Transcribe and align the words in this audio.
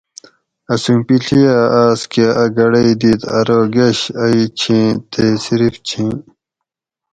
اۤ 0.73 0.77
سوں 0.83 0.99
پیڷی 1.07 1.39
ھہ 1.49 1.57
آۤس 1.81 2.01
کہ 2.11 2.25
اۤ 2.41 2.47
گڑئ 2.57 2.89
دِیت 3.01 3.21
ارو 3.37 3.59
گۤش 3.73 3.99
ائ 4.23 4.35
چھیں 4.59 4.87
تے 5.11 5.25
صرف 5.43 5.73
چھیں 5.87 6.11